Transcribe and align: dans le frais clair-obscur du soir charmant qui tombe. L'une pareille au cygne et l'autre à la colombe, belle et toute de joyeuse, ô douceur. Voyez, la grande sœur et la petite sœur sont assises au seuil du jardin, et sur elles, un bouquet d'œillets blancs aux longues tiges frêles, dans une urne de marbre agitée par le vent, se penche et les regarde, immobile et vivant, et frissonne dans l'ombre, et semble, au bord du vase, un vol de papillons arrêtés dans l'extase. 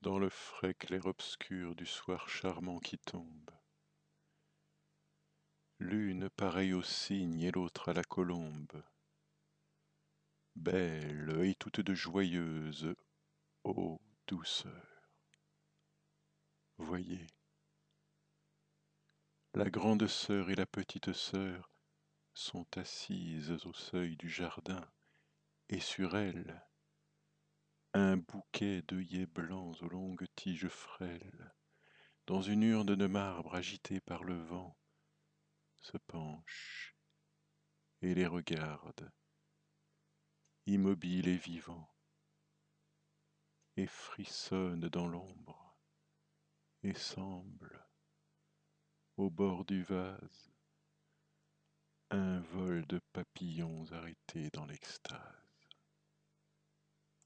dans 0.00 0.18
le 0.18 0.28
frais 0.28 0.74
clair-obscur 0.74 1.74
du 1.74 1.86
soir 1.86 2.28
charmant 2.28 2.78
qui 2.78 2.98
tombe. 2.98 3.50
L'une 5.78 6.30
pareille 6.30 6.72
au 6.72 6.82
cygne 6.82 7.42
et 7.42 7.50
l'autre 7.50 7.90
à 7.90 7.92
la 7.92 8.04
colombe, 8.04 8.82
belle 10.54 11.44
et 11.44 11.54
toute 11.54 11.80
de 11.80 11.94
joyeuse, 11.94 12.94
ô 13.64 14.00
douceur. 14.26 15.10
Voyez, 16.78 17.26
la 19.54 19.70
grande 19.70 20.06
sœur 20.06 20.50
et 20.50 20.54
la 20.54 20.66
petite 20.66 21.12
sœur 21.12 21.70
sont 22.34 22.66
assises 22.76 23.64
au 23.64 23.72
seuil 23.72 24.16
du 24.16 24.28
jardin, 24.28 24.86
et 25.68 25.80
sur 25.80 26.16
elles, 26.16 26.62
un 27.96 28.18
bouquet 28.18 28.82
d'œillets 28.82 29.24
blancs 29.24 29.80
aux 29.80 29.88
longues 29.88 30.26
tiges 30.34 30.68
frêles, 30.68 31.54
dans 32.26 32.42
une 32.42 32.62
urne 32.62 32.94
de 32.94 33.06
marbre 33.06 33.54
agitée 33.54 34.02
par 34.02 34.22
le 34.22 34.36
vent, 34.36 34.76
se 35.80 35.96
penche 35.96 36.94
et 38.02 38.14
les 38.14 38.26
regarde, 38.26 39.10
immobile 40.66 41.26
et 41.28 41.38
vivant, 41.38 41.90
et 43.78 43.86
frissonne 43.86 44.90
dans 44.90 45.08
l'ombre, 45.08 45.78
et 46.82 46.92
semble, 46.92 47.82
au 49.16 49.30
bord 49.30 49.64
du 49.64 49.82
vase, 49.82 50.52
un 52.10 52.40
vol 52.40 52.86
de 52.88 53.00
papillons 53.14 53.90
arrêtés 53.92 54.50
dans 54.50 54.66
l'extase. 54.66 55.45